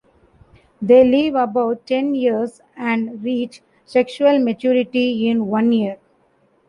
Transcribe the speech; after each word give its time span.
They 0.81 1.03
live 1.07 1.35
about 1.35 1.85
ten 1.85 2.15
years 2.15 2.59
and 2.75 3.23
reach 3.23 3.61
sexual 3.85 4.39
maturity 4.39 5.27
in 5.29 5.45
one 5.45 5.71
year. 5.71 5.97